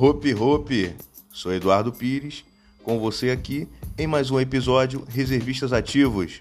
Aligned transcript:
Hope 0.00 0.32
Hope, 0.32 0.94
sou 1.32 1.52
Eduardo 1.52 1.92
Pires, 1.92 2.44
com 2.84 3.00
você 3.00 3.32
aqui 3.32 3.66
em 3.98 4.06
mais 4.06 4.30
um 4.30 4.38
episódio 4.38 5.04
Reservistas 5.08 5.72
Ativos. 5.72 6.40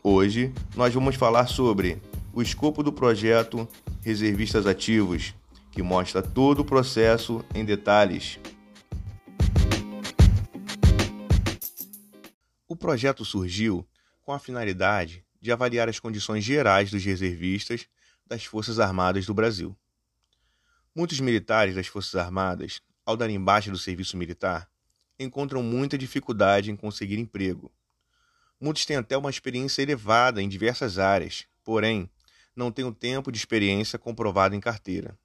Hoje 0.00 0.54
nós 0.76 0.94
vamos 0.94 1.16
falar 1.16 1.48
sobre 1.48 2.00
o 2.32 2.40
escopo 2.40 2.84
do 2.84 2.92
projeto 2.92 3.66
Reservistas 4.00 4.64
Ativos, 4.64 5.34
que 5.72 5.82
mostra 5.82 6.22
todo 6.22 6.60
o 6.60 6.64
processo 6.64 7.44
em 7.52 7.64
detalhes. 7.64 8.38
O 12.68 12.76
projeto 12.76 13.24
surgiu 13.24 13.84
com 14.22 14.32
a 14.32 14.38
finalidade 14.38 15.24
de 15.40 15.50
avaliar 15.50 15.88
as 15.88 15.98
condições 15.98 16.44
gerais 16.44 16.92
dos 16.92 17.04
reservistas 17.04 17.88
das 18.24 18.44
Forças 18.44 18.78
Armadas 18.78 19.26
do 19.26 19.34
Brasil. 19.34 19.76
Muitos 20.94 21.20
militares 21.20 21.74
das 21.74 21.86
Forças 21.86 22.14
Armadas, 22.16 22.80
ao 23.04 23.16
darem 23.16 23.42
baixa 23.42 23.70
do 23.70 23.78
serviço 23.78 24.16
militar, 24.16 24.68
encontram 25.18 25.62
muita 25.62 25.98
dificuldade 25.98 26.70
em 26.70 26.76
conseguir 26.76 27.18
emprego. 27.18 27.72
Muitos 28.60 28.84
têm 28.84 28.96
até 28.96 29.16
uma 29.16 29.30
experiência 29.30 29.82
elevada 29.82 30.42
em 30.42 30.48
diversas 30.48 30.98
áreas, 30.98 31.46
porém, 31.62 32.10
não 32.56 32.72
têm 32.72 32.84
o 32.84 32.92
tempo 32.92 33.30
de 33.30 33.38
experiência 33.38 33.98
comprovado 33.98 34.54
em 34.54 34.60
carteira, 34.60 35.16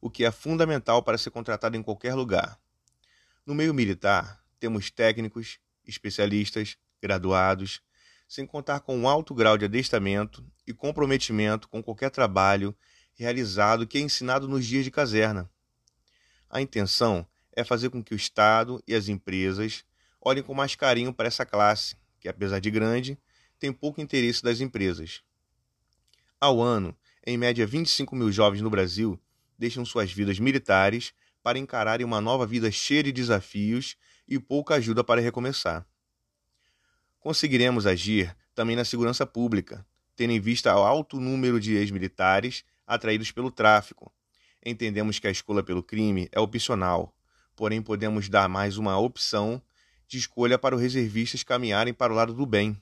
o 0.00 0.10
que 0.10 0.24
é 0.24 0.30
fundamental 0.30 1.02
para 1.02 1.16
ser 1.16 1.30
contratado 1.30 1.76
em 1.76 1.82
qualquer 1.82 2.14
lugar. 2.14 2.58
No 3.46 3.54
meio 3.54 3.72
militar, 3.72 4.44
temos 4.60 4.90
técnicos, 4.90 5.58
especialistas, 5.86 6.76
graduados, 7.00 7.80
sem 8.28 8.44
contar 8.44 8.80
com 8.80 8.98
um 8.98 9.08
alto 9.08 9.34
grau 9.34 9.56
de 9.56 9.64
adestramento 9.64 10.44
e 10.66 10.74
comprometimento 10.74 11.68
com 11.68 11.82
qualquer 11.82 12.10
trabalho 12.10 12.76
realizado 13.18 13.86
que 13.86 13.98
é 13.98 14.00
ensinado 14.00 14.46
nos 14.46 14.64
dias 14.64 14.84
de 14.84 14.90
caserna. 14.90 15.50
A 16.48 16.62
intenção 16.62 17.26
é 17.52 17.64
fazer 17.64 17.90
com 17.90 18.02
que 18.02 18.14
o 18.14 18.16
Estado 18.16 18.80
e 18.86 18.94
as 18.94 19.08
empresas 19.08 19.84
olhem 20.20 20.42
com 20.42 20.54
mais 20.54 20.76
carinho 20.76 21.12
para 21.12 21.26
essa 21.26 21.44
classe, 21.44 21.96
que, 22.20 22.28
apesar 22.28 22.60
de 22.60 22.70
grande, 22.70 23.18
tem 23.58 23.72
pouco 23.72 24.00
interesse 24.00 24.42
das 24.42 24.60
empresas. 24.60 25.20
Ao 26.40 26.60
ano, 26.60 26.96
em 27.26 27.36
média 27.36 27.66
25 27.66 28.14
mil 28.14 28.30
jovens 28.30 28.62
no 28.62 28.70
Brasil 28.70 29.20
deixam 29.58 29.84
suas 29.84 30.12
vidas 30.12 30.38
militares 30.38 31.12
para 31.42 31.58
encararem 31.58 32.06
uma 32.06 32.20
nova 32.20 32.46
vida 32.46 32.70
cheia 32.70 33.02
de 33.02 33.10
desafios 33.10 33.96
e 34.28 34.38
pouca 34.38 34.76
ajuda 34.76 35.02
para 35.02 35.20
recomeçar. 35.20 35.84
Conseguiremos 37.18 37.84
agir 37.84 38.36
também 38.54 38.76
na 38.76 38.84
segurança 38.84 39.26
pública, 39.26 39.84
tendo 40.14 40.32
em 40.32 40.40
vista 40.40 40.74
o 40.76 40.84
alto 40.84 41.18
número 41.18 41.58
de 41.58 41.74
ex-militares 41.74 42.64
atraídos 42.88 43.30
pelo 43.30 43.50
tráfico. 43.50 44.10
Entendemos 44.64 45.18
que 45.18 45.28
a 45.28 45.30
escolha 45.30 45.62
pelo 45.62 45.82
crime 45.82 46.28
é 46.32 46.40
opcional, 46.40 47.14
porém 47.54 47.82
podemos 47.82 48.28
dar 48.28 48.48
mais 48.48 48.78
uma 48.78 48.98
opção 48.98 49.62
de 50.08 50.16
escolha 50.16 50.58
para 50.58 50.74
os 50.74 50.80
reservistas 50.80 51.42
caminharem 51.42 51.92
para 51.92 52.12
o 52.12 52.16
lado 52.16 52.32
do 52.32 52.46
bem. 52.46 52.80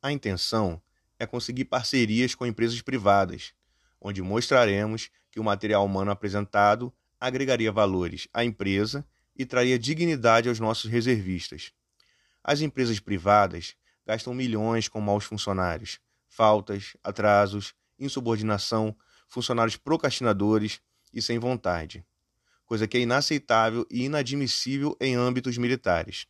A 0.00 0.12
intenção 0.12 0.80
é 1.18 1.26
conseguir 1.26 1.64
parcerias 1.64 2.36
com 2.36 2.46
empresas 2.46 2.80
privadas, 2.80 3.52
onde 4.00 4.22
mostraremos 4.22 5.10
que 5.30 5.40
o 5.40 5.44
material 5.44 5.84
humano 5.84 6.12
apresentado 6.12 6.94
agregaria 7.20 7.72
valores 7.72 8.28
à 8.32 8.44
empresa 8.44 9.04
e 9.36 9.44
traria 9.44 9.78
dignidade 9.78 10.48
aos 10.48 10.60
nossos 10.60 10.88
reservistas. 10.88 11.72
As 12.44 12.60
empresas 12.60 13.00
privadas 13.00 13.74
gastam 14.06 14.32
milhões 14.32 14.88
com 14.88 15.00
maus 15.00 15.24
funcionários, 15.24 15.98
faltas, 16.28 16.96
atrasos, 17.02 17.74
insubordinação, 17.98 18.96
funcionários 19.28 19.76
procrastinadores 19.76 20.80
e 21.12 21.22
sem 21.22 21.38
vontade, 21.38 22.04
coisa 22.66 22.88
que 22.88 22.96
é 22.96 23.00
inaceitável 23.00 23.86
e 23.90 24.04
inadmissível 24.04 24.96
em 25.00 25.14
âmbitos 25.14 25.56
militares. 25.56 26.26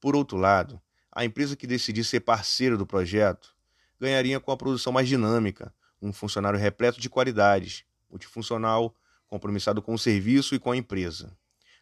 Por 0.00 0.16
outro 0.16 0.36
lado, 0.36 0.80
a 1.12 1.24
empresa 1.24 1.56
que 1.56 1.66
decidir 1.66 2.04
ser 2.04 2.20
parceira 2.20 2.76
do 2.76 2.86
projeto 2.86 3.54
ganharia 3.98 4.40
com 4.40 4.50
a 4.50 4.56
produção 4.56 4.92
mais 4.92 5.08
dinâmica, 5.08 5.74
um 6.00 6.12
funcionário 6.12 6.58
repleto 6.58 7.00
de 7.00 7.10
qualidades, 7.10 7.84
multifuncional, 8.10 8.94
compromissado 9.26 9.82
com 9.82 9.94
o 9.94 9.98
serviço 9.98 10.54
e 10.54 10.58
com 10.58 10.72
a 10.72 10.76
empresa. 10.76 11.36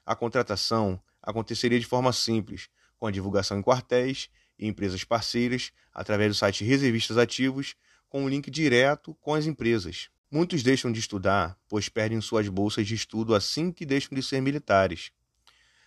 A 0.05 0.17
contratação 0.17 1.01
aconteceria 1.23 1.79
de 1.79 1.87
forma 1.87 2.13
simples, 2.13 2.69
com 2.99 3.07
a 3.07 3.11
divulgação 3.11 3.59
em 3.59 3.63
quartéis 3.63 4.29
e 4.59 4.67
empresas 4.67 5.05
parceiras 5.05 5.73
através 5.93 6.31
do 6.31 6.39
site 6.39 6.65
Reservistas 6.65 7.17
Ativos, 7.17 7.77
com 8.09 8.25
um 8.25 8.29
link 8.29 8.51
direto 8.51 9.15
com 9.21 9.35
as 9.35 9.47
empresas. 9.47 10.11
Muitos 10.31 10.62
deixam 10.62 10.93
de 10.93 11.00
estudar, 11.00 11.59
pois 11.66 11.89
perdem 11.89 12.21
suas 12.21 12.47
bolsas 12.50 12.87
de 12.87 12.94
estudo 12.94 13.34
assim 13.34 13.72
que 13.72 13.87
deixam 13.87 14.15
de 14.15 14.22
ser 14.22 14.43
militares, 14.43 15.11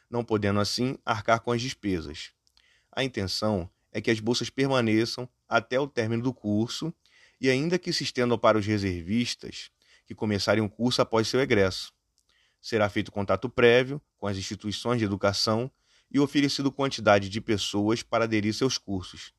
não 0.09 0.23
podendo 0.23 0.59
assim 0.59 0.97
arcar 1.05 1.41
com 1.41 1.51
as 1.51 1.61
despesas. 1.61 2.31
A 2.91 3.03
intenção 3.03 3.69
é 3.91 4.01
que 4.01 4.09
as 4.09 4.19
bolsas 4.19 4.49
permaneçam 4.49 5.29
até 5.47 5.79
o 5.79 5.87
término 5.87 6.23
do 6.23 6.33
curso 6.33 6.91
e 7.39 7.51
ainda 7.51 7.77
que 7.77 7.93
se 7.93 8.03
estendam 8.03 8.35
para 8.35 8.57
os 8.57 8.65
reservistas 8.65 9.69
que 10.07 10.15
começarem 10.15 10.63
o 10.63 10.69
curso 10.69 11.03
após 11.03 11.27
seu 11.27 11.39
egresso. 11.39 11.93
Será 12.59 12.89
feito 12.89 13.11
contato 13.11 13.47
prévio 13.47 14.01
com 14.17 14.25
as 14.25 14.37
instituições 14.37 14.97
de 14.97 15.05
educação 15.05 15.71
e 16.09 16.19
oferecido 16.19 16.71
quantidade 16.71 17.29
de 17.29 17.39
pessoas 17.39 18.01
para 18.01 18.23
aderir 18.23 18.55
seus 18.55 18.79
cursos. 18.79 19.33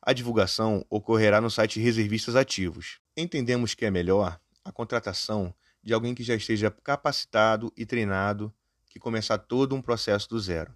A 0.00 0.12
divulgação 0.12 0.86
ocorrerá 0.88 1.40
no 1.40 1.50
site 1.50 1.80
Reservistas 1.80 2.36
Ativos. 2.36 3.00
Entendemos 3.16 3.74
que 3.74 3.84
é 3.84 3.90
melhor 3.90 4.40
a 4.64 4.70
contratação 4.70 5.52
de 5.82 5.92
alguém 5.92 6.14
que 6.14 6.22
já 6.22 6.36
esteja 6.36 6.70
capacitado 6.70 7.72
e 7.76 7.84
treinado, 7.84 8.54
que 8.88 9.00
começar 9.00 9.38
todo 9.38 9.74
um 9.74 9.82
processo 9.82 10.28
do 10.28 10.38
zero. 10.38 10.74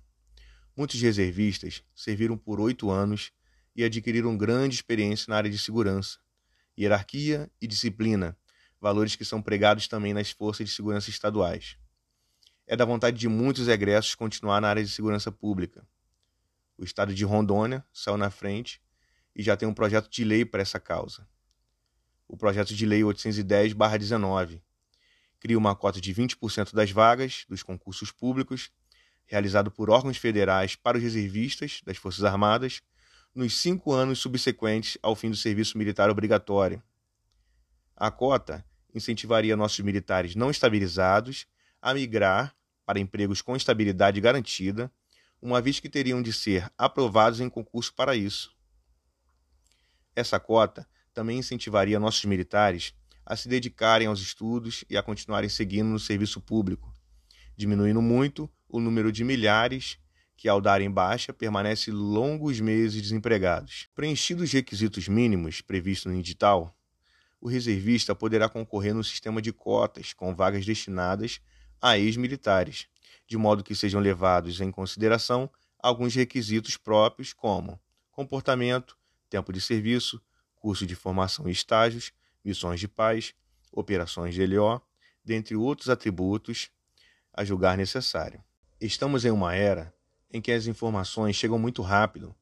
Muitos 0.77 1.01
reservistas 1.01 1.85
serviram 1.95 2.37
por 2.37 2.61
oito 2.61 2.91
anos 2.91 3.31
e 3.77 3.85
adquiriram 3.85 4.37
grande 4.37 4.75
experiência 4.75 5.27
na 5.29 5.37
área 5.37 5.51
de 5.51 5.59
segurança, 5.59 6.19
hierarquia 6.77 7.51
e 7.61 7.67
disciplina, 7.67 8.37
valores 8.81 9.15
que 9.15 9.25
são 9.25 9.41
pregados 9.41 9.87
também 9.87 10.13
nas 10.13 10.31
forças 10.31 10.69
de 10.69 10.75
segurança 10.75 11.11
estaduais. 11.11 11.79
É 12.67 12.75
da 12.75 12.85
vontade 12.85 13.19
de 13.19 13.29
muitos 13.29 13.69
egressos 13.69 14.17
continuar 14.17 14.61
na 14.61 14.69
área 14.69 14.83
de 14.83 14.91
segurança 14.91 15.31
pública. 15.31 15.87
O 16.77 16.85
estado 16.85 17.15
de 17.15 17.25
Rondônia 17.25 17.85
saiu 17.93 18.17
na 18.17 18.29
frente 18.29 18.81
e 19.35 19.43
já 19.43 19.57
tem 19.57 19.69
um 19.69 19.75
projeto 19.75 20.09
de 20.09 20.25
lei 20.25 20.45
para 20.45 20.63
essa 20.63 20.79
causa. 20.79 21.27
O 22.29 22.37
projeto 22.37 22.75
de 22.75 22.87
lei 22.87 23.03
810/19 23.03 24.63
cria 25.39 25.59
uma 25.59 25.75
cota 25.75 26.01
de 26.01 26.15
20% 26.15 26.73
das 26.73 26.91
vagas 26.91 27.45
dos 27.49 27.63
concursos 27.63 28.11
públicos 28.11 28.71
realizado 29.25 29.71
por 29.71 29.91
órgãos 29.91 30.17
federais 30.17 30.77
para 30.77 30.97
os 30.97 31.03
reservistas 31.03 31.81
das 31.85 31.97
Forças 31.97 32.25
Armadas 32.25 32.83
nos 33.35 33.59
cinco 33.59 33.93
anos 33.93 34.19
subsequentes 34.19 34.99
ao 35.03 35.17
fim 35.17 35.31
do 35.31 35.37
serviço 35.37 35.79
militar 35.79 36.11
obrigatório. 36.11 36.83
A 37.97 38.11
cota 38.11 38.65
incentivaria 38.95 39.57
nossos 39.57 39.81
militares 39.81 40.35
não 40.35 40.51
estabilizados 40.51 41.47
a 41.81 41.95
migrar 41.95 42.55
para 42.85 43.01
empregos 43.01 43.41
com 43.41 43.57
estabilidade 43.57 44.21
garantida, 44.21 44.93
uma 45.41 45.61
vez 45.61 45.81
que 45.81 45.89
teriam 45.89 46.23
de 46.23 46.33
ser 46.33 46.71
aprovados 46.77 47.41
em 47.41 47.49
concurso 47.49 47.95
para 47.95 48.15
isso. 48.15 48.55
Essa 50.15 50.39
cota 50.39 50.87
também 51.15 51.39
incentivaria 51.39 52.01
nossos 52.01 52.25
militares 52.25 52.95
a 53.25 53.37
se 53.37 53.49
dedicarem 53.49 54.07
aos 54.07 54.21
estudos 54.21 54.85
e 54.91 54.97
a 54.97 55.03
continuarem 55.03 55.49
seguindo 55.49 55.89
no 55.89 55.99
serviço 55.99 56.41
público, 56.41 56.93
diminuindo 57.57 58.03
muito 58.03 58.51
o 58.69 58.81
número 58.81 59.13
de 59.13 59.25
milhares 59.25 59.99
que, 60.37 60.49
ao 60.49 60.61
darem 60.61 60.91
baixa, 60.91 61.33
permanecem 61.33 61.95
longos 61.95 62.59
meses 62.61 63.01
desempregados. 63.01 63.89
Preenchidos 63.95 64.45
os 64.45 64.53
requisitos 64.53 65.07
mínimos 65.07 65.61
previstos 65.61 66.13
no 66.13 66.19
edital, 66.19 66.77
o 67.41 67.49
reservista 67.49 68.15
poderá 68.15 68.49
concorrer 68.49 68.95
no 68.95 69.05
sistema 69.05 69.41
de 69.41 69.53
cotas 69.53 70.13
com 70.13 70.35
vagas 70.35 70.67
destinadas 70.67 71.41
a 71.81 71.99
ex-militares, 71.99 72.87
de 73.27 73.37
modo 73.37 73.65
que 73.65 73.75
sejam 73.75 74.01
levados 74.01 74.61
em 74.61 74.71
consideração 74.71 75.51
alguns 75.79 76.15
requisitos 76.15 76.77
próprios, 76.77 77.33
como 77.33 77.81
comportamento, 78.13 78.97
tempo 79.33 79.51
de 79.51 79.63
serviço, 79.63 80.21
curso 80.57 80.87
de 80.87 80.95
formação 80.95 81.49
e 81.49 81.53
estágios, 81.53 82.13
missões 82.45 82.79
de 82.79 82.87
paz, 82.87 83.35
operações 83.73 84.35
de 84.35 84.47
LO, 84.47 84.79
dentre 85.25 85.57
outros 85.57 85.89
atributos 85.89 86.71
a 87.33 87.43
julgar 87.43 87.79
necessário. 87.79 88.45
Estamos 88.79 89.25
em 89.25 89.31
uma 89.31 89.55
era 89.55 89.95
em 90.31 90.39
que 90.39 90.53
as 90.53 90.67
informações 90.67 91.35
chegam 91.35 91.59
muito 91.59 91.81
rápido, 91.81 92.35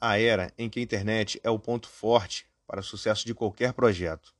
a 0.00 0.18
era 0.18 0.50
em 0.56 0.70
que 0.70 0.80
a 0.80 0.82
internet 0.82 1.38
é 1.44 1.50
o 1.50 1.58
ponto 1.58 1.86
forte 1.86 2.46
para 2.66 2.80
o 2.80 2.84
sucesso 2.84 3.26
de 3.26 3.34
qualquer 3.34 3.74
projeto. 3.74 4.34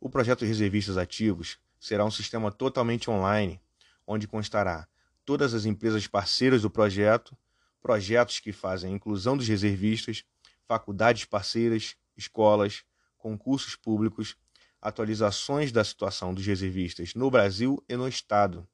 O 0.00 0.08
projeto 0.08 0.44
Reservistas 0.44 0.96
Ativos 0.96 1.58
será 1.80 2.04
um 2.04 2.10
sistema 2.12 2.52
totalmente 2.52 3.10
online, 3.10 3.60
onde 4.06 4.28
constará 4.28 4.86
todas 5.24 5.52
as 5.52 5.64
empresas 5.64 6.06
parceiras 6.06 6.62
do 6.62 6.70
projeto, 6.70 7.36
projetos 7.82 8.38
que 8.38 8.52
fazem 8.52 8.92
a 8.92 8.96
inclusão 8.96 9.36
dos 9.36 9.48
reservistas, 9.48 10.24
faculdades 10.66 11.24
parceiras, 11.24 11.96
escolas, 12.16 12.84
concursos 13.16 13.76
públicos, 13.76 14.36
atualizações 14.80 15.72
da 15.72 15.84
situação 15.84 16.32
dos 16.32 16.46
reservistas 16.46 17.14
no 17.14 17.30
Brasil 17.30 17.82
e 17.88 17.96
no 17.96 18.06
Estado. 18.06 18.66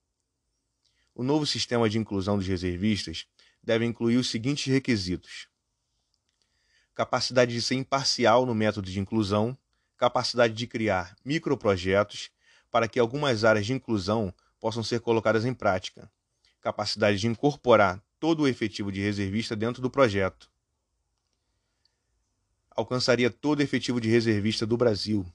O 1.15 1.23
novo 1.23 1.47
sistema 1.47 1.89
de 1.89 1.99
inclusão 1.99 2.37
dos 2.37 2.47
reservistas 2.47 3.27
deve 3.63 3.85
incluir 3.85 4.17
os 4.17 4.31
seguintes 4.31 4.73
requisitos: 4.73 5.49
capacidade 6.95 7.53
de 7.53 7.63
ser 7.63 7.77
imparcial 7.77 8.45
no 8.45 8.55
método 8.55 8.91
de 8.91 8.99
inclusão, 9.01 9.57
capacidade 9.97 10.55
de 10.55 10.67
criar 10.67 11.17
microprojetos 11.25 12.31
para 12.71 12.89
que 12.89 12.99
algumas 12.99 13.45
áreas 13.45 13.67
de 13.67 13.73
inclusão 13.73 14.35
possam 14.59 14.83
ser 14.83 15.01
colocadas 15.01 15.45
em 15.45 15.55
prática, 15.55 16.11
capacidade 16.61 17.19
de 17.19 17.27
incorporar 17.27 18.03
todo 18.21 18.45
o 18.45 18.49
efetivo 18.49 18.93
de 18.93 19.01
reservista 19.01 19.57
dentro 19.57 19.83
do 19.83 19.91
projeto. 19.91 20.52
Alcançaria 22.75 23.31
todo 23.31 23.61
o 23.61 23.63
efetivo 23.63 24.01
de 24.01 24.09
reservista 24.09 24.67
do 24.67 24.77
Brasil. 24.77 25.27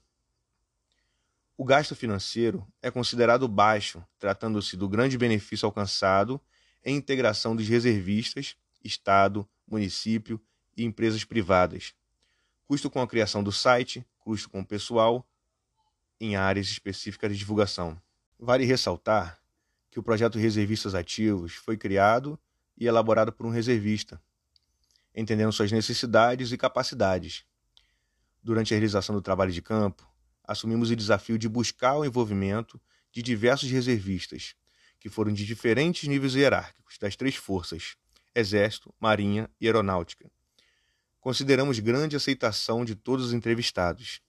O 1.56 1.64
gasto 1.64 1.96
financeiro 1.96 2.66
é 2.82 2.92
considerado 2.92 3.48
baixo, 3.48 4.04
tratando-se 4.20 4.78
do 4.78 4.88
grande 4.88 5.18
benefício 5.18 5.66
alcançado 5.66 6.40
em 6.84 6.96
integração 6.96 7.56
dos 7.56 7.68
reservistas, 7.68 8.56
Estado, 8.84 9.48
município 9.68 10.40
e 10.76 10.84
empresas 10.84 11.24
privadas. 11.24 11.94
Custo 12.66 12.90
com 12.90 13.02
a 13.02 13.08
criação 13.08 13.44
do 13.44 13.52
site, 13.52 14.06
custo 14.20 14.50
com 14.50 14.62
o 14.62 14.66
pessoal, 14.66 15.28
em 16.20 16.36
áreas 16.36 16.68
específicas 16.68 17.32
de 17.32 17.38
divulgação. 17.38 18.00
Vale 18.40 18.66
ressaltar 18.66 19.40
que 19.90 20.00
o 20.00 20.04
projeto 20.04 20.38
Reservistas 20.38 20.94
Ativos 20.94 21.56
foi 21.56 21.76
criado 21.76 22.40
e 22.78 22.86
elaborado 22.86 23.32
por 23.32 23.46
um 23.46 23.50
reservista, 23.50 24.22
entendendo 25.18 25.52
suas 25.52 25.72
necessidades 25.72 26.52
e 26.52 26.58
capacidades. 26.58 27.44
Durante 28.42 28.74
a 28.74 28.78
realização 28.78 29.14
do 29.16 29.22
trabalho 29.22 29.52
de 29.52 29.62
campo, 29.62 30.08
assumimos 30.44 30.90
o 30.90 30.96
desafio 30.96 31.38
de 31.38 31.50
buscar 31.50 31.98
o 31.98 32.06
envolvimento 32.06 32.80
de 33.12 33.22
diversos 33.22 33.70
reservistas, 33.70 34.56
que 35.00 35.10
foram 35.10 35.34
de 35.34 35.46
diferentes 35.46 36.08
níveis 36.08 36.36
hierárquicos 36.36 36.98
das 36.98 37.16
três 37.16 37.36
forças: 37.36 37.98
Exército, 38.34 38.94
Marinha 39.00 39.50
e 39.60 39.66
Aeronáutica. 39.66 40.32
Consideramos 41.20 41.80
grande 41.80 42.16
aceitação 42.16 42.86
de 42.86 42.96
todos 42.96 43.26
os 43.26 43.34
entrevistados 43.34 44.22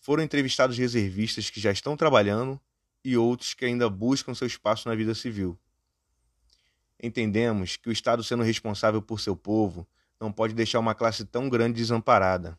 foram 0.00 0.22
entrevistados 0.22 0.78
reservistas 0.78 1.50
que 1.50 1.60
já 1.60 1.70
estão 1.70 1.96
trabalhando 1.96 2.58
e 3.04 3.16
outros 3.16 3.54
que 3.54 3.66
ainda 3.66 3.88
buscam 3.88 4.34
seu 4.34 4.46
espaço 4.46 4.88
na 4.88 4.94
vida 4.94 5.14
civil. 5.14 5.58
Entendemos 7.02 7.76
que 7.76 7.88
o 7.88 7.92
Estado, 7.92 8.22
sendo 8.22 8.42
responsável 8.42 9.00
por 9.00 9.20
seu 9.20 9.34
povo, 9.34 9.88
não 10.20 10.30
pode 10.30 10.52
deixar 10.52 10.78
uma 10.78 10.94
classe 10.94 11.24
tão 11.24 11.48
grande 11.48 11.80
desamparada. 11.80 12.58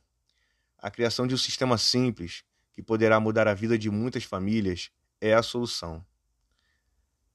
A 0.79 0.89
criação 0.89 1.27
de 1.27 1.35
um 1.35 1.37
sistema 1.37 1.77
simples, 1.77 2.43
que 2.73 2.81
poderá 2.81 3.19
mudar 3.19 3.47
a 3.47 3.53
vida 3.53 3.77
de 3.77 3.91
muitas 3.91 4.23
famílias, 4.23 4.89
é 5.19 5.35
a 5.35 5.43
solução. 5.43 6.03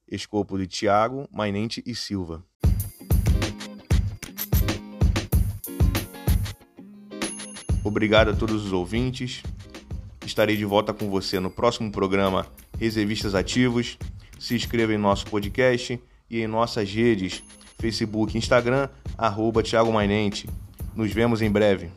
Escopo 0.09 0.59
de 0.59 0.67
Tiago, 0.67 1.29
Mainente 1.31 1.81
e 1.87 1.95
Silva. 1.95 2.45
Obrigado 7.85 8.31
a 8.31 8.35
todos 8.35 8.65
os 8.65 8.73
ouvintes. 8.73 9.45
Estarei 10.25 10.57
de 10.57 10.65
volta 10.65 10.93
com 10.93 11.09
você 11.09 11.39
no 11.39 11.53
próximo 11.53 11.93
programa 11.93 12.49
Reservistas 12.81 13.33
Ativos. 13.33 13.97
Se 14.41 14.57
inscreva 14.57 14.93
em 14.93 14.99
nosso 14.99 15.25
podcast 15.27 16.03
e 16.31 16.41
em 16.41 16.47
nossas 16.47 16.91
redes 16.93 17.43
Facebook 17.79 18.35
e 18.35 18.39
Instagram, 18.39 18.89
arroba 19.17 19.63
Thiago 19.63 19.93
Mainente. 19.93 20.49
Nos 20.95 21.13
vemos 21.13 21.43
em 21.43 21.51
breve. 21.51 21.91